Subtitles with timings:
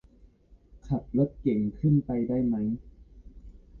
[0.85, 2.55] ขับรถเก๋งขึ้นไปได้ไหม